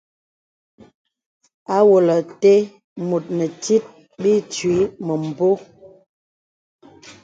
[1.77, 2.53] Awòlə̀ te
[3.07, 3.83] mùt nè tit
[4.21, 4.73] bə itwǐ
[5.05, 5.49] mə̀mbō.